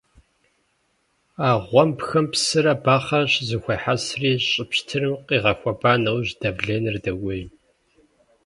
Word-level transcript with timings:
А 1.47 1.49
гъуэмбхэм 1.65 2.25
псырэ 2.31 2.73
бахъэрэ 2.83 3.27
щызэхуехьэсри, 3.33 4.31
щӀы 4.47 4.63
пщтырым 4.69 5.15
къигъэхуэба 5.27 5.91
нэужь, 6.03 6.31
давленэр 6.39 6.95
докӀуей. 7.03 7.43